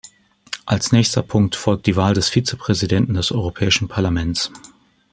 [0.65, 4.51] Als nächster Punkt folgt die Wahl der Vizepräsidenten des Europäischen Parlaments.